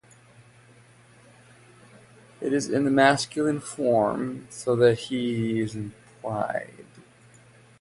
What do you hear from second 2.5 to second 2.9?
is in the